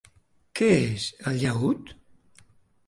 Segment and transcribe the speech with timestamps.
[0.59, 1.95] Què és el llaüt?